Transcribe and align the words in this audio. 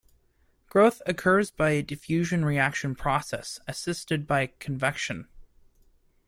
Growth 0.67 1.03
occurs 1.05 1.51
by 1.51 1.69
a 1.69 1.83
diffusion-reaction 1.83 2.95
process, 2.95 3.59
assisted 3.67 4.25
by 4.25 4.47
convection. 4.57 5.27